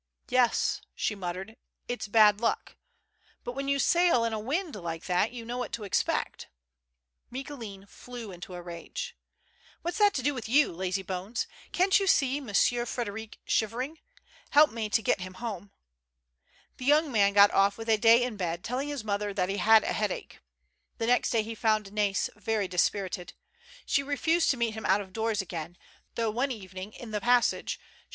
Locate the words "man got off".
17.11-17.77